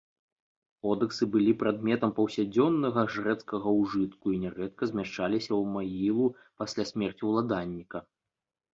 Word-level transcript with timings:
Кодэксы 0.85 1.27
былі 1.35 1.53
прадметам 1.63 2.13
паўсядзённага 2.21 3.05
жрэцкага 3.17 3.69
ўжытку 3.81 4.27
і 4.35 4.41
нярэдка 4.49 4.83
змяшчаліся 4.95 5.49
ў 5.61 5.79
магілу 5.79 6.25
пасля 6.59 6.83
смерці 6.95 7.23
ўладальніка. 7.33 8.07